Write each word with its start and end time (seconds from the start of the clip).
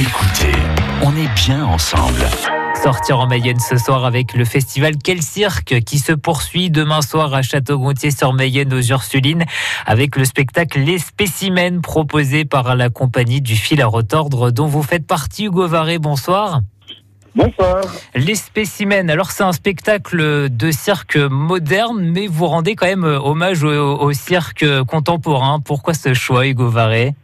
Écoutez, 0.00 0.52
on 1.02 1.10
est 1.16 1.28
bien 1.34 1.64
ensemble. 1.64 2.24
Sortir 2.80 3.18
en 3.18 3.26
Mayenne 3.26 3.58
ce 3.58 3.76
soir 3.76 4.04
avec 4.04 4.32
le 4.34 4.44
festival 4.44 4.92
Quel 5.02 5.22
Cirque 5.22 5.80
qui 5.84 5.98
se 5.98 6.12
poursuit 6.12 6.70
demain 6.70 7.02
soir 7.02 7.34
à 7.34 7.42
Château-Gontier-sur-Mayenne 7.42 8.72
aux 8.72 8.80
Ursulines 8.80 9.44
avec 9.86 10.14
le 10.14 10.24
spectacle 10.24 10.78
Les 10.78 11.00
Spécimens 11.00 11.80
proposé 11.80 12.44
par 12.44 12.76
la 12.76 12.90
compagnie 12.90 13.40
du 13.40 13.56
fil 13.56 13.82
à 13.82 13.88
retordre 13.88 14.52
dont 14.52 14.68
vous 14.68 14.84
faites 14.84 15.04
partie 15.04 15.46
Hugo 15.46 15.66
Varé. 15.66 15.98
Bonsoir. 15.98 16.60
Bonsoir. 17.34 17.80
Les 18.14 18.36
spécimens, 18.36 19.08
alors 19.08 19.32
c'est 19.32 19.42
un 19.42 19.52
spectacle 19.52 20.48
de 20.48 20.70
cirque 20.70 21.16
moderne, 21.16 22.12
mais 22.14 22.28
vous 22.28 22.46
rendez 22.46 22.76
quand 22.76 22.86
même 22.86 23.02
hommage 23.02 23.64
au, 23.64 24.12
cirque 24.12 24.64
contemporain. 24.84 25.58
Pourquoi 25.58 25.94
ce 25.94 26.14
choix, 26.14 26.46
Hugo 26.46 26.68
Varé? 26.68 27.16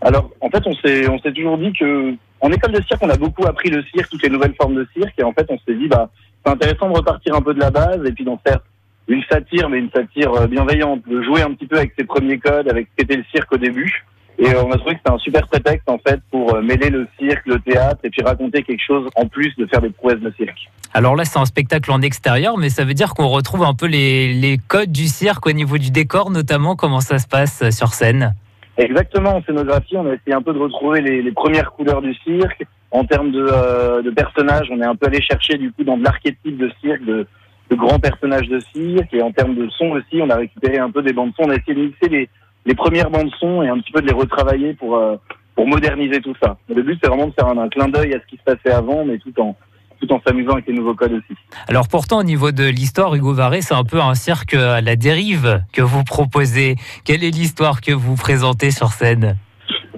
Alors, 0.00 0.30
en 0.40 0.48
fait, 0.48 0.62
on 0.66 0.74
s'est, 0.74 1.08
on 1.08 1.18
s'est 1.18 1.32
toujours 1.32 1.58
dit 1.58 1.72
que, 1.72 2.14
en 2.40 2.50
école 2.50 2.72
de 2.72 2.82
cirque, 2.82 3.02
on 3.02 3.10
a 3.10 3.16
beaucoup 3.16 3.46
appris 3.46 3.70
le 3.70 3.82
cirque, 3.94 4.10
toutes 4.10 4.22
les 4.22 4.30
nouvelles 4.30 4.54
formes 4.54 4.74
de 4.74 4.86
cirque, 4.96 5.14
et 5.18 5.22
en 5.22 5.32
fait, 5.32 5.46
on 5.50 5.58
s'est 5.58 5.74
dit, 5.74 5.88
bah, 5.88 6.10
c'est 6.44 6.52
intéressant 6.52 6.88
de 6.88 6.96
repartir 6.96 7.34
un 7.34 7.42
peu 7.42 7.52
de 7.52 7.60
la 7.60 7.70
base, 7.70 8.00
et 8.06 8.12
puis 8.12 8.24
d'en 8.24 8.38
faire 8.38 8.60
une 9.08 9.22
satire, 9.30 9.68
mais 9.68 9.78
une 9.78 9.90
satire 9.90 10.32
euh, 10.32 10.46
bienveillante, 10.46 11.02
de 11.08 11.22
jouer 11.22 11.42
un 11.42 11.52
petit 11.52 11.66
peu 11.66 11.76
avec 11.76 11.92
ses 11.98 12.04
premiers 12.04 12.38
codes, 12.38 12.68
avec 12.68 12.88
ce 12.90 12.96
qu'était 12.96 13.16
le 13.16 13.24
cirque 13.34 13.52
au 13.52 13.58
début. 13.58 14.04
Et 14.38 14.48
euh, 14.48 14.62
on 14.64 14.70
a 14.70 14.78
trouvé 14.78 14.94
que 14.94 15.00
c'était 15.04 15.14
un 15.14 15.18
super 15.18 15.46
prétexte 15.48 15.88
en 15.90 15.98
fait 15.98 16.20
pour 16.30 16.54
euh, 16.54 16.62
mêler 16.62 16.88
le 16.88 17.06
cirque, 17.18 17.44
le 17.46 17.58
théâtre 17.58 18.00
et 18.04 18.10
puis 18.10 18.22
raconter 18.22 18.62
quelque 18.62 18.82
chose 18.86 19.06
en 19.16 19.26
plus 19.26 19.54
de 19.56 19.66
faire 19.66 19.82
des 19.82 19.90
prouesses 19.90 20.20
de 20.20 20.32
cirque. 20.36 20.70
Alors 20.94 21.14
là, 21.14 21.24
c'est 21.24 21.38
un 21.38 21.44
spectacle 21.44 21.90
en 21.90 22.00
extérieur, 22.00 22.56
mais 22.56 22.70
ça 22.70 22.84
veut 22.84 22.94
dire 22.94 23.14
qu'on 23.14 23.28
retrouve 23.28 23.64
un 23.64 23.74
peu 23.74 23.86
les, 23.86 24.32
les, 24.32 24.58
codes 24.58 24.92
du 24.92 25.08
cirque 25.08 25.46
au 25.46 25.52
niveau 25.52 25.76
du 25.76 25.90
décor, 25.90 26.30
notamment 26.30 26.74
comment 26.74 27.00
ça 27.00 27.18
se 27.18 27.26
passe 27.26 27.68
sur 27.70 27.92
scène? 27.92 28.34
Exactement, 28.76 29.36
en 29.36 29.42
scénographie, 29.42 29.96
on 29.96 30.06
a 30.06 30.14
essayé 30.14 30.34
un 30.34 30.42
peu 30.42 30.52
de 30.52 30.58
retrouver 30.58 31.00
les, 31.00 31.22
les 31.22 31.32
premières 31.32 31.72
couleurs 31.72 32.02
du 32.02 32.14
cirque. 32.14 32.64
En 32.92 33.04
termes 33.04 33.30
de, 33.30 33.46
euh, 33.48 34.02
de, 34.02 34.10
personnages, 34.10 34.68
on 34.70 34.80
est 34.80 34.86
un 34.86 34.96
peu 34.96 35.06
allé 35.06 35.20
chercher 35.20 35.58
du 35.58 35.70
coup 35.72 35.84
dans 35.84 35.96
de 35.96 36.04
l'archétype 36.04 36.56
de 36.56 36.70
cirque, 36.80 37.04
de, 37.04 37.26
de, 37.70 37.76
grands 37.76 37.98
personnages 37.98 38.48
de 38.48 38.58
cirque. 38.74 39.12
Et 39.12 39.22
en 39.22 39.32
termes 39.32 39.54
de 39.54 39.68
son 39.70 39.90
aussi, 39.90 40.20
on 40.20 40.30
a 40.30 40.36
récupéré 40.36 40.78
un 40.78 40.90
peu 40.90 41.02
des 41.02 41.12
bandes 41.12 41.32
son. 41.36 41.44
On 41.46 41.50
a 41.50 41.56
essayé 41.56 41.74
de 41.74 41.82
mixer 41.82 42.08
les, 42.08 42.28
les 42.66 42.74
premières 42.74 43.10
bandes 43.10 43.30
son 43.38 43.62
et 43.62 43.68
un 43.68 43.78
petit 43.78 43.92
peu 43.92 44.00
de 44.02 44.06
les 44.06 44.14
retravailler 44.14 44.74
pour 44.74 44.96
euh, 44.96 45.16
pour 45.54 45.66
moderniser 45.66 46.20
tout 46.20 46.34
ça. 46.42 46.56
Le 46.68 46.82
but 46.82 46.98
c'est 47.02 47.08
vraiment 47.08 47.28
de 47.28 47.34
faire 47.34 47.46
un, 47.46 47.68
clin 47.68 47.88
d'œil 47.88 48.14
à 48.14 48.20
ce 48.20 48.26
qui 48.26 48.36
se 48.36 48.42
passait 48.42 48.74
avant, 48.74 49.04
mais 49.04 49.18
tout 49.18 49.38
en 49.40 49.54
tout 50.00 50.12
en 50.12 50.20
s'amusant 50.26 50.52
avec 50.52 50.66
les 50.66 50.72
nouveaux 50.72 50.94
codes 50.94 51.12
aussi. 51.12 51.38
Alors 51.68 51.88
pourtant, 51.88 52.18
au 52.18 52.22
niveau 52.22 52.52
de 52.52 52.64
l'histoire, 52.64 53.14
Hugo 53.14 53.34
Varé, 53.34 53.60
c'est 53.60 53.74
un 53.74 53.84
peu 53.84 54.00
un 54.00 54.14
cirque 54.14 54.54
à 54.54 54.80
la 54.80 54.96
dérive 54.96 55.62
que 55.72 55.82
vous 55.82 56.04
proposez. 56.04 56.76
Quelle 57.04 57.22
est 57.22 57.30
l'histoire 57.30 57.80
que 57.80 57.92
vous 57.92 58.16
présentez 58.16 58.70
sur 58.70 58.88
scène? 58.88 59.36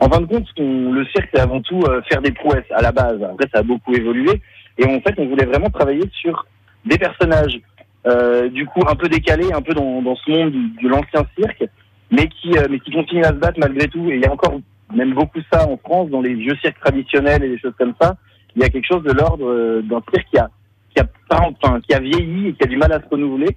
En 0.01 0.09
fin 0.09 0.21
de 0.21 0.27
compte, 0.27 0.49
le 0.59 1.07
cirque, 1.15 1.29
c'est 1.33 1.41
avant 1.41 1.61
tout 1.61 1.81
euh, 1.87 2.03
faire 2.09 2.21
des 2.21 2.33
prouesses 2.33 2.71
à 2.75 2.83
la 2.83 2.91
base. 2.91 3.23
Après, 3.23 3.49
ça 3.53 3.61
a 3.61 3.63
beaucoup 3.63 3.95
évolué. 3.95 4.43
Et 4.79 4.85
en 4.85 5.01
fait, 5.01 5.15
on 5.19 5.27
voulait 5.27 5.45
vraiment 5.45 5.71
travailler 5.71 6.03
sur 6.21 6.45
des 6.85 6.99
personnages, 6.99 7.61
euh, 8.07 8.49
du 8.49 8.67
coup, 8.67 8.81
un 8.89 8.97
peu 8.97 9.09
décalés, 9.09 9.53
un 9.53 9.63
peu 9.63 9.75
dans, 9.75 10.03
dans 10.03 10.17
ce 10.17 10.31
monde 10.31 10.53
de 10.83 10.89
l'ancien 10.89 11.25
cirque, 11.39 11.65
mais 12.11 12.29
qui, 12.29 12.59
euh, 12.59 12.67
mais 12.69 12.81
qui 12.81 12.91
continuent 12.91 13.25
à 13.25 13.29
se 13.29 13.35
battre 13.35 13.61
malgré 13.61 13.87
tout. 13.87 14.11
Et 14.11 14.17
il 14.17 14.21
y 14.21 14.27
a 14.27 14.33
encore 14.33 14.59
même 14.93 15.15
beaucoup 15.15 15.39
ça 15.53 15.69
en 15.69 15.77
France, 15.77 16.11
dans 16.11 16.21
les 16.21 16.35
vieux 16.35 16.57
cirques 16.61 16.81
traditionnels 16.81 17.45
et 17.45 17.49
des 17.49 17.59
choses 17.59 17.75
comme 17.79 17.95
ça. 18.01 18.17
Il 18.57 18.63
y 18.63 18.65
a 18.65 18.69
quelque 18.69 18.87
chose 18.87 19.03
de 19.03 19.13
l'ordre 19.13 19.49
euh, 19.49 19.83
d'un 19.83 20.03
cirque 20.13 20.27
qui 20.31 20.39
a, 20.39 20.51
qui 20.95 21.01
a 21.01 21.07
enfin, 21.31 21.81
qui 21.81 21.95
a 21.95 22.01
vieilli 22.01 22.49
et 22.49 22.53
qui 22.55 22.63
a 22.65 22.67
du 22.67 22.77
mal 22.77 22.93
à 22.93 23.01
se 23.01 23.09
renouveler 23.11 23.57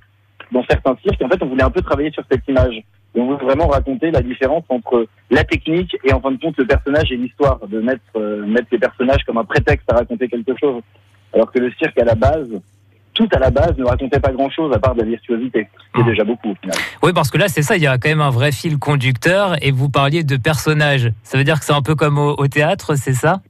dans 0.51 0.63
certains 0.69 0.95
cirques. 1.03 1.21
En 1.21 1.29
fait, 1.29 1.41
on 1.41 1.47
voulait 1.47 1.63
un 1.63 1.71
peu 1.71 1.81
travailler 1.81 2.11
sur 2.11 2.23
cette 2.29 2.47
image. 2.47 2.83
Et 3.15 3.21
on 3.21 3.25
voulait 3.25 3.43
vraiment 3.43 3.67
raconter 3.67 4.11
la 4.11 4.21
différence 4.21 4.63
entre 4.69 5.07
la 5.29 5.43
technique 5.43 5.95
et 6.03 6.13
en 6.13 6.21
fin 6.21 6.31
de 6.31 6.37
compte 6.37 6.57
le 6.57 6.67
personnage 6.67 7.11
et 7.11 7.17
l'histoire, 7.17 7.59
de 7.67 7.79
mettre, 7.79 8.01
euh, 8.15 8.45
mettre 8.45 8.67
les 8.71 8.79
personnages 8.79 9.23
comme 9.25 9.37
un 9.37 9.45
prétexte 9.45 9.89
à 9.91 9.95
raconter 9.95 10.27
quelque 10.27 10.53
chose. 10.59 10.81
Alors 11.33 11.51
que 11.51 11.59
le 11.59 11.71
cirque, 11.79 11.97
à 11.97 12.05
la 12.05 12.15
base, 12.15 12.49
tout 13.15 13.27
à 13.33 13.39
la 13.39 13.49
base 13.49 13.75
ne 13.77 13.85
racontait 13.85 14.19
pas 14.19 14.31
grand-chose 14.31 14.71
à 14.73 14.79
part 14.79 14.93
de 14.93 15.01
la 15.01 15.07
virtuosité, 15.07 15.67
qui 15.93 16.01
est 16.01 16.03
ah. 16.03 16.09
déjà 16.09 16.23
beaucoup 16.23 16.51
au 16.51 16.55
final. 16.55 16.77
Oui, 17.01 17.11
parce 17.13 17.31
que 17.31 17.37
là, 17.37 17.47
c'est 17.47 17.63
ça, 17.63 17.77
il 17.77 17.83
y 17.83 17.87
a 17.87 17.97
quand 17.97 18.09
même 18.09 18.21
un 18.21 18.29
vrai 18.29 18.51
fil 18.51 18.77
conducteur 18.77 19.55
et 19.63 19.71
vous 19.71 19.89
parliez 19.89 20.23
de 20.23 20.37
personnages. 20.37 21.11
Ça 21.23 21.37
veut 21.37 21.43
dire 21.43 21.59
que 21.59 21.65
c'est 21.65 21.73
un 21.73 21.81
peu 21.81 21.95
comme 21.95 22.19
au, 22.19 22.47
théâtre, 22.47 22.95
c'est 22.95 23.13
ça? 23.13 23.41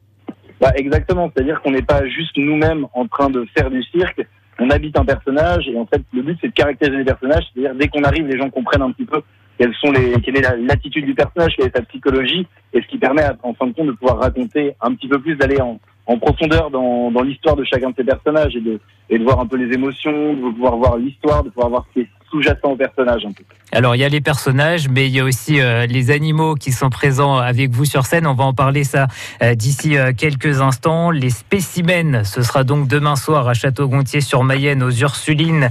Bah, 0.60 0.72
Exactement, 0.76 1.32
c'est-à-dire 1.34 1.62
qu'on 1.62 1.72
n'est 1.72 1.82
pas 1.82 2.06
juste 2.08 2.38
nous-mêmes 2.38 2.88
en 2.94 3.08
train 3.08 3.30
de 3.30 3.46
faire 3.58 3.70
du 3.70 3.84
cirque, 3.84 4.26
on 4.60 4.70
habite 4.70 4.98
un 4.98 5.06
personnage 5.06 5.68
et 5.68 5.78
en 5.78 5.86
fait, 5.86 6.02
le 6.14 6.22
but 6.22 6.38
c'est 6.42 6.48
de 6.48 6.54
caractériser 6.54 7.00
les 7.00 7.06
personnages, 7.06 7.44
c'est-à-dire 7.54 7.76
dès 7.76 7.88
qu'on 7.88 8.04
arrive, 8.04 8.28
les 8.28 8.38
gens 8.38 8.50
comprennent 8.50 8.82
un 8.82 8.92
petit 8.92 9.06
peu 9.06 9.22
quelles 9.58 9.74
sont 9.76 9.92
les, 9.92 10.20
quelle 10.22 10.38
est 10.38 10.58
l'attitude 10.58 11.06
du 11.06 11.14
personnage, 11.14 11.56
quelle 11.56 11.68
est 11.68 11.76
sa 11.76 11.84
psychologie, 11.84 12.46
et 12.74 12.82
ce 12.82 12.88
qui 12.88 12.98
permet 12.98 13.24
en 13.44 13.54
fin 13.54 13.68
de 13.68 13.74
compte 13.74 13.88
de 13.88 13.92
pouvoir 13.94 14.20
raconter 14.20 14.76
un 14.82 14.94
petit 14.94 15.08
peu 15.08 15.20
plus, 15.20 15.36
d'aller 15.36 15.62
en, 15.62 15.80
en 16.08 16.18
profondeur 16.18 16.70
dans, 16.70 17.12
dans 17.12 17.22
l'histoire 17.22 17.56
de 17.56 17.64
chacun 17.64 17.90
de 17.90 17.96
ces 17.98 18.04
personnages 18.04 18.56
et 18.56 18.62
de, 18.62 18.80
et 19.10 19.18
de 19.18 19.24
voir 19.24 19.40
un 19.40 19.48
peu 19.48 19.58
les 19.58 19.74
émotions, 19.74 20.34
de 20.34 20.52
pouvoir 20.52 20.78
voir 20.78 20.98
l'histoire, 20.98 21.44
de 21.44 21.50
pouvoir 21.50 21.70
voir 21.70 21.86
ce 21.90 21.94
qui 21.94 22.00
est 22.02 22.10
sous-jacent 22.36 22.70
au 22.70 22.76
personnage 22.76 23.26
un 23.26 23.32
peu. 23.32 23.44
Alors 23.72 23.96
il 23.96 24.00
y 24.00 24.04
a 24.04 24.10
les 24.10 24.22
personnages, 24.22 24.88
mais 24.90 25.08
il 25.08 25.14
y 25.14 25.20
a 25.20 25.24
aussi 25.24 25.60
euh, 25.60 25.86
les 25.86 26.12
animaux 26.12 26.56
qui 26.56 26.72
sont 26.72 26.90
présents 26.90 27.38
avec 27.38 27.72
vous 27.72 27.86
sur 27.86 28.06
scène. 28.06 28.28
On 28.28 28.34
va 28.34 28.44
en 28.44 28.54
parler 28.54 28.84
ça 28.84 29.08
euh, 29.42 29.56
d'ici 29.56 29.98
euh, 29.98 30.12
quelques 30.16 30.62
instants. 30.62 31.12
Les 31.12 31.30
spécimens, 31.30 32.24
ce 32.24 32.42
sera 32.42 32.64
donc 32.64 32.88
demain 32.88 33.16
soir 33.16 33.48
à 33.48 33.54
Château-Gontier 33.54 34.22
sur 34.22 34.44
Mayenne 34.44 34.84
aux 34.84 34.92
Ursulines 34.92 35.70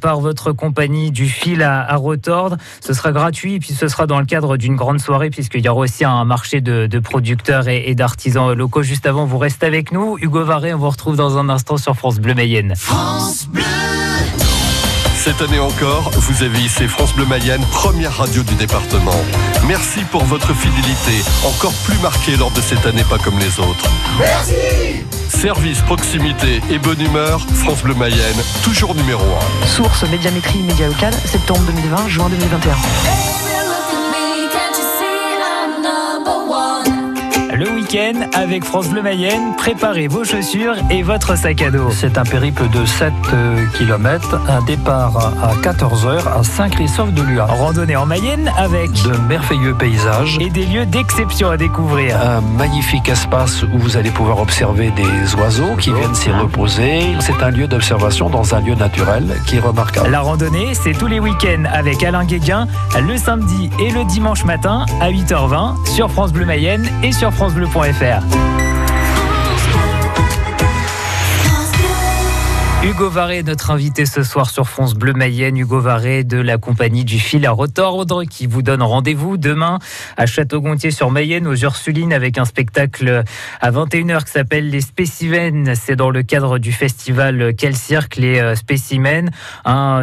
par 0.00 0.20
votre 0.20 0.52
compagnie 0.52 1.10
du 1.10 1.26
fil 1.26 1.62
à, 1.62 1.80
à, 1.82 1.96
retordre. 1.96 2.56
Ce 2.80 2.94
sera 2.94 3.12
gratuit, 3.12 3.58
puis 3.58 3.72
ce 3.72 3.88
sera 3.88 4.06
dans 4.06 4.20
le 4.20 4.26
cadre 4.26 4.56
d'une 4.56 4.76
grande 4.76 5.00
soirée 5.00 5.30
puisqu'il 5.30 5.64
y 5.64 5.68
aura 5.68 5.80
aussi 5.80 6.04
un 6.04 6.24
marché 6.24 6.60
de, 6.60 6.86
de 6.86 6.98
producteurs 6.98 7.68
et, 7.68 7.84
et 7.86 7.94
d'artisans 7.94 8.52
locaux. 8.52 8.82
Juste 8.82 9.06
avant, 9.06 9.24
vous 9.24 9.38
restez 9.38 9.66
avec 9.66 9.92
nous. 9.92 10.16
Hugo 10.20 10.44
Varé, 10.44 10.74
on 10.74 10.78
vous 10.78 10.90
retrouve 10.90 11.16
dans 11.16 11.38
un 11.38 11.48
instant 11.48 11.76
sur 11.76 11.94
France 11.94 12.18
Bleu 12.18 12.34
Mayenne. 12.34 12.74
France 12.76 13.46
Bleu 13.48 13.62
cette 15.24 15.40
année 15.40 15.58
encore, 15.58 16.10
vous 16.10 16.42
avez 16.42 16.58
hissé 16.58 16.86
France 16.86 17.14
Bleu 17.14 17.24
Mayenne, 17.24 17.64
première 17.72 18.14
radio 18.14 18.42
du 18.42 18.54
département. 18.56 19.18
Merci 19.66 20.00
pour 20.10 20.22
votre 20.24 20.52
fidélité, 20.52 21.24
encore 21.46 21.72
plus 21.86 21.96
marquée 22.00 22.36
lors 22.36 22.50
de 22.50 22.60
cette 22.60 22.84
année 22.84 23.04
pas 23.08 23.16
comme 23.16 23.38
les 23.38 23.58
autres. 23.58 23.88
Merci 24.18 24.54
Service, 25.30 25.80
proximité 25.80 26.60
et 26.70 26.78
bonne 26.78 27.00
humeur, 27.00 27.40
France 27.54 27.82
Bleu 27.82 27.94
Mayenne, 27.94 28.42
toujours 28.62 28.94
numéro 28.94 29.24
1. 29.62 29.66
Source 29.66 30.02
médiamétrie 30.10 30.58
média 30.58 30.88
local, 30.88 31.14
septembre 31.24 31.62
2020, 31.68 32.08
juin 32.08 32.28
2021. 32.28 33.43
Week-end 37.94 38.28
avec 38.32 38.64
France 38.64 38.88
Bleu 38.88 39.02
Mayenne, 39.02 39.54
préparez 39.56 40.08
vos 40.08 40.24
chaussures 40.24 40.74
et 40.90 41.02
votre 41.02 41.36
sac 41.36 41.62
à 41.62 41.70
dos. 41.70 41.90
C'est 41.90 42.18
un 42.18 42.24
périple 42.24 42.68
de 42.68 42.84
7 42.84 43.12
euh, 43.32 43.64
km, 43.76 44.40
un 44.48 44.62
départ 44.62 45.32
à 45.42 45.54
14h 45.56 46.40
à 46.40 46.42
Saint-Christophe-de-Lua. 46.42 47.44
Randonnée 47.44 47.96
en 47.96 48.06
Mayenne 48.06 48.50
avec 48.56 48.90
de 48.90 49.16
merveilleux 49.28 49.74
paysages 49.74 50.38
et 50.40 50.50
des 50.50 50.66
lieux 50.66 50.86
d'exception 50.86 51.50
à 51.50 51.56
découvrir. 51.56 52.16
Un 52.20 52.40
magnifique 52.40 53.08
espace 53.08 53.62
où 53.62 53.78
vous 53.78 53.96
allez 53.96 54.10
pouvoir 54.10 54.40
observer 54.40 54.90
des 54.90 55.34
oiseaux 55.36 55.76
qui 55.76 55.92
viennent 55.92 56.14
s'y 56.14 56.30
reposer. 56.30 57.00
C'est 57.20 57.42
un 57.42 57.50
lieu 57.50 57.68
d'observation 57.68 58.28
dans 58.28 58.54
un 58.54 58.60
lieu 58.60 58.74
naturel 58.74 59.40
qui 59.46 59.56
est 59.56 59.60
remarquable. 59.60 60.10
La 60.10 60.20
randonnée, 60.20 60.74
c'est 60.74 60.94
tous 60.94 61.06
les 61.06 61.20
week-ends 61.20 61.64
avec 61.72 62.02
Alain 62.02 62.24
Guéguin, 62.24 62.66
le 63.00 63.16
samedi 63.16 63.70
et 63.78 63.90
le 63.90 64.04
dimanche 64.04 64.44
matin 64.44 64.84
à 65.00 65.10
8h20 65.10 65.86
sur 65.94 66.10
France 66.10 66.32
Bleu 66.32 66.44
Mayenne 66.44 66.88
et 67.02 67.12
sur 67.12 67.32
France 67.32 67.54
francebleu.fr. 67.92 68.63
Hugo 72.84 73.08
Varé, 73.08 73.42
notre 73.42 73.70
invité 73.70 74.04
ce 74.04 74.22
soir 74.22 74.50
sur 74.50 74.68
France 74.68 74.92
Bleu 74.92 75.14
Mayenne. 75.14 75.56
Hugo 75.56 75.80
Varé 75.80 76.22
de 76.22 76.36
la 76.36 76.58
compagnie 76.58 77.06
du 77.06 77.18
fil 77.18 77.46
à 77.46 77.50
retordre 77.50 78.24
qui 78.24 78.46
vous 78.46 78.60
donne 78.60 78.82
rendez-vous 78.82 79.38
demain 79.38 79.78
à 80.18 80.26
Château-Gontier 80.26 80.90
sur 80.90 81.10
Mayenne 81.10 81.46
aux 81.46 81.56
Ursulines 81.56 82.12
avec 82.12 82.36
un 82.36 82.44
spectacle 82.44 83.24
à 83.62 83.70
21h 83.70 84.24
qui 84.24 84.32
s'appelle 84.32 84.68
Les 84.68 84.82
Spécimens. 84.82 85.74
C'est 85.76 85.96
dans 85.96 86.10
le 86.10 86.22
cadre 86.22 86.58
du 86.58 86.72
festival 86.72 87.54
Quel 87.56 87.74
Cirque 87.74 88.16
les 88.16 88.38
euh, 88.38 88.54
Spécimens. 88.54 89.30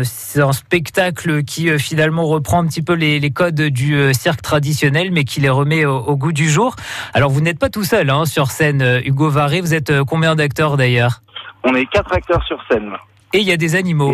C'est 0.04 0.42
un 0.42 0.51
spectacle 0.51 1.44
qui 1.44 1.69
euh, 1.69 1.78
finalement 1.78 2.25
reprend 2.25 2.63
un 2.63 2.66
petit 2.66 2.81
peu 2.81 2.94
les, 2.94 3.22
codes 3.30 3.62
du 3.62 3.94
euh, 3.94 4.12
cirque 4.12 4.42
traditionnel 4.42 5.12
mais 5.12 5.24
qui 5.24 5.39
les 5.39 5.50
remet 5.50 5.86
au, 5.86 6.18
goût 6.18 6.33
du 6.33 6.50
jour. 6.50 6.75
Alors 7.13 7.30
vous 7.30 7.42
n'êtes 7.42 7.60
pas 7.60 7.69
tout 7.69 7.83
seul 7.83 8.10
hein, 8.10 8.25
sur 8.25 8.50
scène, 8.50 9.01
Hugo 9.06 9.30
Varé. 9.30 9.62
Vous 9.62 9.75
êtes 9.75 10.01
combien 10.01 10.36
d'acteurs 10.36 10.78
d'ailleurs? 10.78 11.22
On 11.63 11.75
est 11.75 11.86
quatre 11.86 12.13
acteurs 12.13 12.44
sur 12.44 12.63
scène. 12.69 12.92
Et 13.34 13.40
il 13.40 13.48
y 13.48 13.52
a 13.52 13.58
des 13.58 13.75
animaux 13.75 14.13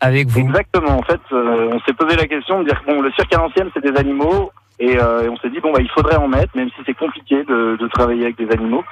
avec 0.00 0.28
vous. 0.28 0.40
Exactement. 0.40 0.98
En 0.98 1.02
fait, 1.02 1.20
euh, 1.32 1.70
on 1.72 1.80
s'est 1.80 1.92
posé 1.92 2.16
la 2.16 2.26
question 2.26 2.60
de 2.60 2.68
dire 2.68 2.82
bon, 2.86 3.00
le 3.00 3.12
cirque 3.12 3.32
à 3.34 3.38
l'ancienne, 3.38 3.70
c'est 3.74 3.84
des 3.84 3.96
animaux. 3.98 4.50
Et, 4.78 4.96
euh, 4.98 5.30
on 5.30 5.36
s'est 5.36 5.50
dit 5.50 5.60
bon 5.60 5.72
bah 5.72 5.80
il 5.82 5.90
faudrait 5.90 6.16
en 6.16 6.26
mettre, 6.26 6.56
même 6.56 6.70
si 6.70 6.82
c'est 6.86 6.94
compliqué 6.94 7.44
de, 7.44 7.88
travailler 7.92 8.24
avec 8.24 8.38
des 8.38 8.50
animaux, 8.50 8.82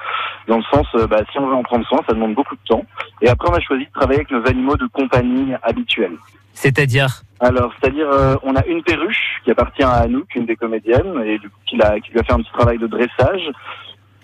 dans 0.47 0.57
le 0.57 0.63
sens 0.71 0.85
euh, 0.93 1.07
bah, 1.07 1.21
si 1.31 1.39
on 1.39 1.47
veut 1.47 1.55
en 1.55 1.63
prendre 1.63 1.85
soin, 1.87 1.99
ça 2.07 2.13
demande 2.13 2.35
beaucoup 2.35 2.53
de 2.53 2.61
temps. 2.67 2.85
Et 3.23 3.27
après 3.27 3.49
on 3.49 3.55
a 3.55 3.59
choisi 3.59 3.85
de 3.85 3.91
travailler 3.91 4.19
avec 4.19 4.29
nos 4.29 4.45
animaux 4.45 4.77
de 4.77 4.85
compagnie 4.93 5.53
habituels. 5.63 6.15
C'est-à-dire 6.53 7.23
Alors, 7.39 7.73
c'est-à-dire 7.79 8.07
on 8.43 8.55
a 8.55 8.63
une 8.67 8.83
perruche 8.83 9.41
qui 9.43 9.49
appartient 9.49 9.81
à 9.81 9.93
Anouk, 9.93 10.27
une 10.35 10.45
des 10.45 10.57
comédiennes, 10.57 11.23
et 11.25 11.39
du 11.39 11.49
coup 11.49 11.57
qui, 11.65 11.81
a, 11.81 11.99
qui 11.99 12.11
lui 12.11 12.19
a 12.19 12.23
fait 12.23 12.33
un 12.33 12.41
petit 12.41 12.51
travail 12.51 12.77
de 12.77 12.85
dressage. 12.85 13.49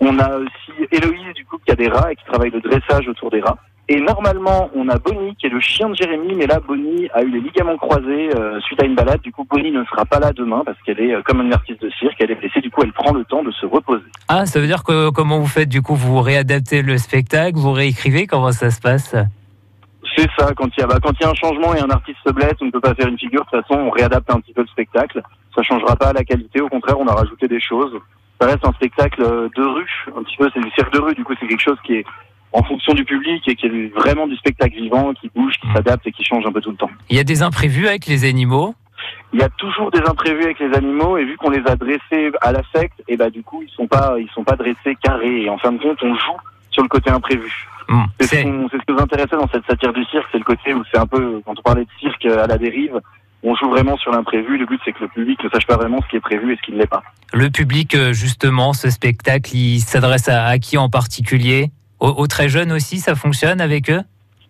On 0.00 0.18
a 0.18 0.36
aussi 0.36 0.88
Héloïse, 0.92 1.34
du 1.34 1.44
coup, 1.44 1.58
qui 1.64 1.72
a 1.72 1.74
des 1.74 1.88
rats 1.88 2.12
et 2.12 2.16
qui 2.16 2.24
travaille 2.24 2.50
le 2.50 2.60
dressage 2.60 3.08
autour 3.08 3.30
des 3.30 3.40
rats. 3.40 3.58
Et 3.88 4.00
normalement, 4.00 4.68
on 4.74 4.88
a 4.88 4.98
Bonnie, 4.98 5.36
qui 5.36 5.46
est 5.46 5.50
le 5.50 5.60
chien 5.60 5.88
de 5.88 5.94
Jérémy, 5.94 6.34
mais 6.34 6.46
là, 6.46 6.58
Bonnie 6.58 7.08
a 7.14 7.22
eu 7.22 7.30
les 7.30 7.38
ligaments 7.38 7.76
croisés 7.76 8.30
euh, 8.34 8.60
suite 8.62 8.82
à 8.82 8.84
une 8.84 8.96
balade. 8.96 9.20
Du 9.20 9.30
coup, 9.30 9.46
Bonnie 9.48 9.70
ne 9.70 9.84
sera 9.84 10.04
pas 10.04 10.18
là 10.18 10.32
demain 10.32 10.62
parce 10.66 10.76
qu'elle 10.82 10.98
est 10.98 11.14
euh, 11.14 11.22
comme 11.22 11.40
une 11.40 11.52
artiste 11.52 11.82
de 11.82 11.90
cirque, 11.90 12.16
elle 12.18 12.32
est 12.32 12.34
blessée. 12.34 12.60
Du 12.60 12.70
coup, 12.70 12.80
elle 12.82 12.92
prend 12.92 13.12
le 13.12 13.24
temps 13.24 13.44
de 13.44 13.52
se 13.52 13.64
reposer. 13.64 14.02
Ah, 14.26 14.44
ça 14.44 14.58
veut 14.58 14.66
dire 14.66 14.82
que 14.82 15.10
comment 15.10 15.38
vous 15.38 15.46
faites? 15.46 15.68
Du 15.68 15.82
coup 15.82 15.94
Vous 15.94 16.20
réadaptez 16.20 16.82
le 16.82 16.98
spectacle, 16.98 17.56
vous 17.58 17.70
réécrivez? 17.70 18.26
Comment 18.26 18.50
ça 18.50 18.72
se 18.72 18.80
passe? 18.80 19.14
C'est 20.16 20.28
ça, 20.36 20.52
quand 20.56 20.68
il, 20.76 20.80
y 20.80 20.82
a, 20.82 20.86
bah, 20.88 20.98
quand 21.00 21.12
il 21.20 21.22
y 21.22 21.26
a 21.26 21.30
un 21.30 21.34
changement 21.34 21.72
et 21.74 21.80
un 21.80 21.90
artiste 21.90 22.18
se 22.26 22.32
blesse, 22.32 22.54
on 22.60 22.66
ne 22.66 22.70
peut 22.72 22.80
pas 22.80 22.94
faire 22.94 23.06
une 23.06 23.18
figure. 23.18 23.44
De 23.44 23.50
toute 23.50 23.68
façon, 23.68 23.80
on 23.82 23.90
réadapte 23.90 24.28
un 24.30 24.40
petit 24.40 24.52
peu 24.52 24.62
le 24.62 24.68
spectacle. 24.68 25.22
Ça 25.54 25.62
changera 25.62 25.94
pas 25.94 26.12
la 26.12 26.24
qualité, 26.24 26.60
au 26.60 26.68
contraire, 26.68 26.98
on 26.98 27.06
a 27.06 27.14
rajouté 27.14 27.46
des 27.46 27.60
choses. 27.60 27.92
Ça 28.40 28.46
reste 28.46 28.64
un 28.66 28.72
spectacle 28.72 29.22
euh, 29.22 29.48
de 29.56 29.62
rue, 29.62 30.04
un 30.16 30.22
petit 30.22 30.36
peu, 30.36 30.50
c'est 30.52 30.60
du 30.60 30.70
cirque 30.72 30.92
de 30.92 30.98
rue. 31.00 31.14
Du 31.14 31.24
coup, 31.24 31.32
c'est 31.40 31.46
quelque 31.46 31.62
chose 31.62 31.78
qui 31.84 31.94
est 31.94 32.04
en 32.52 32.62
fonction 32.62 32.92
du 32.94 33.04
public 33.04 33.46
et 33.48 33.54
qui 33.54 33.66
est 33.66 33.94
vraiment 33.94 34.26
du 34.26 34.36
spectacle 34.36 34.74
vivant, 34.76 35.12
qui 35.14 35.30
bouge, 35.34 35.54
qui 35.60 35.66
Mm. 35.68 35.74
s'adapte 35.74 36.06
et 36.06 36.12
qui 36.12 36.24
change 36.24 36.44
un 36.46 36.52
peu 36.52 36.60
tout 36.60 36.70
le 36.70 36.76
temps. 36.76 36.90
Il 37.10 37.16
y 37.16 37.20
a 37.20 37.24
des 37.24 37.42
imprévus 37.42 37.88
avec 37.88 38.06
les 38.06 38.24
animaux? 38.24 38.74
Il 39.32 39.40
y 39.40 39.42
a 39.42 39.48
toujours 39.50 39.90
des 39.90 40.00
imprévus 40.00 40.44
avec 40.44 40.58
les 40.60 40.72
animaux 40.74 41.16
et 41.18 41.24
vu 41.24 41.36
qu'on 41.36 41.50
les 41.50 41.62
a 41.66 41.76
dressés 41.76 42.30
à 42.40 42.52
la 42.52 42.62
secte, 42.74 43.02
et 43.08 43.16
bah 43.16 43.28
du 43.30 43.42
coup 43.42 43.62
ils 43.62 43.68
sont 43.70 43.86
pas 43.86 44.14
ils 44.18 44.28
sont 44.30 44.44
pas 44.44 44.56
dressés 44.56 44.96
carrés. 45.02 45.42
Et 45.42 45.50
en 45.50 45.58
fin 45.58 45.72
de 45.72 45.78
compte, 45.82 45.98
on 46.02 46.14
joue 46.14 46.36
sur 46.70 46.82
le 46.82 46.88
côté 46.88 47.10
imprévu. 47.10 47.50
Hmm, 47.88 48.04
C'est 48.20 48.26
ce, 48.26 48.36
ce 48.36 48.76
qui 48.78 48.92
nous 48.92 48.98
intéressait 48.98 49.36
dans 49.36 49.48
cette 49.48 49.66
satire 49.66 49.92
du 49.92 50.04
cirque, 50.06 50.26
c'est 50.32 50.38
le 50.38 50.44
côté 50.44 50.74
où 50.74 50.82
c'est 50.90 50.98
un 50.98 51.06
peu 51.06 51.40
quand 51.44 51.58
on 51.58 51.62
parlait 51.62 51.84
de 51.84 51.90
cirque 52.00 52.24
à 52.26 52.46
la 52.46 52.58
dérive, 52.58 53.00
on 53.42 53.54
joue 53.54 53.70
vraiment 53.70 53.96
sur 53.96 54.10
l'imprévu. 54.12 54.58
Le 54.58 54.66
but 54.66 54.80
c'est 54.84 54.92
que 54.92 55.00
le 55.00 55.08
public 55.08 55.42
ne 55.44 55.48
sache 55.50 55.66
pas 55.66 55.76
vraiment 55.76 56.00
ce 56.02 56.08
qui 56.08 56.16
est 56.16 56.20
prévu 56.20 56.52
et 56.52 56.56
ce 56.56 56.62
qui 56.62 56.72
ne 56.72 56.78
l'est 56.78 56.86
pas. 56.86 57.02
Le 57.32 57.50
public, 57.50 57.94
euh, 57.94 58.12
justement, 58.12 58.72
ce 58.72 58.88
spectacle, 58.90 59.54
il 59.54 59.80
s'adresse 59.80 60.28
à, 60.28 60.46
à 60.46 60.58
qui 60.58 60.78
en 60.78 60.88
particulier? 60.88 61.70
Aux, 61.98 62.08
aux 62.10 62.26
très 62.26 62.48
jeunes 62.48 62.72
aussi, 62.72 62.98
ça 62.98 63.14
fonctionne 63.14 63.60
avec 63.60 63.90
eux? 63.90 64.02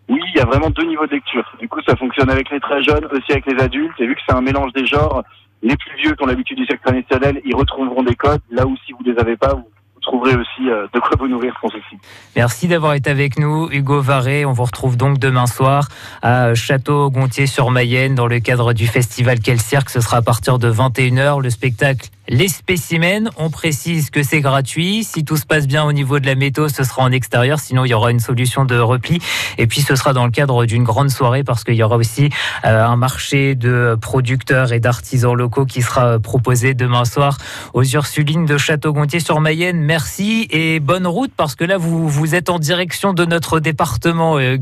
Oui, 0.09 0.21
il 0.35 0.39
y 0.39 0.41
a 0.41 0.45
vraiment 0.45 0.71
deux 0.71 0.85
niveaux 0.85 1.07
de 1.07 1.13
lecture. 1.13 1.45
Du 1.61 1.69
coup, 1.69 1.81
ça 1.87 1.97
fonctionne 1.97 2.31
avec 2.31 2.51
les 2.51 2.61
très 2.61 2.83
jeunes, 2.83 3.05
aussi 3.07 3.33
avec 3.33 3.47
les 3.47 3.61
adultes. 3.61 3.99
Et 3.99 4.07
vu 4.07 4.15
que 4.15 4.21
c'est 4.29 4.35
un 4.35 4.41
mélange 4.41 4.73
des 4.73 4.87
genres, 4.87 5.23
les 5.63 5.77
plus 5.77 5.97
vieux 6.03 6.15
qui 6.15 6.23
ont 6.23 6.27
l'habitude 6.27 6.59
du 6.59 6.67
cirque 6.67 6.83
traditionnel, 6.83 7.41
ils 7.45 7.55
retrouveront 7.57 8.03
des 8.03 8.15
codes. 8.15 8.41
Là 8.51 8.67
où 8.67 8.77
si 8.85 8.93
vous 8.93 9.03
les 9.05 9.19
avez 9.19 9.37
pas, 9.37 9.55
vous 9.55 9.69
trouverez 10.07 10.35
aussi 10.35 10.71
euh, 10.71 10.87
de 10.95 11.01
quoi 11.01 11.11
vous 11.19 11.29
nourrir 11.29 11.55
sans 11.61 11.69
souci. 11.69 11.99
Merci 12.35 12.69
d'avoir 12.69 12.95
été 12.95 13.11
avec 13.11 13.39
nous, 13.39 13.69
Hugo 13.71 14.01
Varé. 14.01 14.45
On 14.45 14.53
vous 14.53 14.65
retrouve 14.65 14.97
donc 14.97 15.19
demain 15.19 15.47
soir 15.47 15.89
à 16.23 16.55
Château-Gontier-sur-Mayenne 16.55 18.15
dans 18.15 18.27
le 18.27 18.41
cadre 18.41 18.73
du 18.73 18.87
festival 18.87 19.41
Quel 19.41 19.61
Cirque. 19.61 19.91
Ce 19.91 20.01
sera 20.01 20.19
à 20.19 20.23
partir 20.23 20.59
de 20.59 20.71
21h. 20.73 21.43
Le 21.43 21.51
spectacle 21.51 22.09
Les 22.29 22.49
Spécimens. 22.49 23.31
On 23.37 23.51
précise 23.51 24.11
que 24.11 24.23
c'est 24.23 24.41
gratuit. 24.41 25.05
Si 25.05 25.25
tout 25.25 25.37
se 25.37 25.47
passe 25.47 25.67
bien 25.67 25.85
au 25.85 25.93
niveau 25.93 26.19
de 26.19 26.27
la 26.27 26.35
météo, 26.35 26.69
ce 26.69 26.83
sera 26.83 27.03
en 27.03 27.13
extérieur. 27.13 27.61
Sinon, 27.61 27.85
il 27.85 27.91
y 27.91 27.95
aura 27.95 28.11
une 28.11 28.21
solution 28.21 28.65
de 28.65 28.77
repli. 28.77 29.21
Et 29.59 29.67
puis, 29.67 29.81
ce 29.81 29.95
sera 29.95 30.13
dans 30.13 30.25
le 30.25 30.31
cadre 30.31 30.67
d'une 30.67 30.83
grande 30.83 31.11
soirée 31.11 31.45
parce 31.45 31.63
qu'il 31.63 31.75
y 31.75 31.83
aura 31.83 31.97
aussi 31.97 32.31
euh, 32.65 32.85
un 32.85 32.97
marché 32.97 33.55
de 33.55 33.97
producteurs 34.01 34.73
et 34.73 34.81
d'artisans 34.81 35.35
locaux 35.35 35.67
qui 35.67 35.83
sera 35.83 36.07
euh, 36.07 36.19
proposé 36.19 36.75
demain 36.75 37.05
soir 37.05 37.39
aux 37.75 37.85
Ursulines 37.85 38.47
de 38.47 38.59
Château-Gontier-sur-Mayenne. 38.59 39.81
Merci 39.81 40.49
et 40.51 40.81
bonne 40.81 41.07
route 41.07 41.33
parce 41.37 41.55
que 41.55 41.65
là, 41.65 41.79
vous, 41.79 42.09
vous 42.09 42.35
êtes 42.35 42.51
en 42.51 42.59
direction 42.59 43.13
de 43.13 43.25
notre 43.25 43.61
département, 43.61 44.39
euh. 44.39 44.57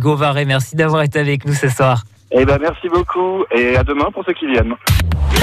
Merci 0.46 0.76
d'avoir 0.76 1.02
été 1.02 1.19
avec 1.19 1.44
nous 1.46 1.55
ce 1.55 1.69
soir. 1.69 2.05
Eh 2.31 2.44
ben, 2.44 2.58
merci 2.61 2.88
beaucoup 2.88 3.44
et 3.50 3.76
à 3.76 3.84
demain 3.84 4.11
pour 4.12 4.25
ceux 4.25 4.32
qui 4.32 4.46
viennent. 4.46 4.75